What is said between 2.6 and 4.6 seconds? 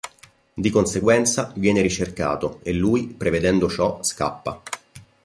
e lui, prevedendo ciò, scappa.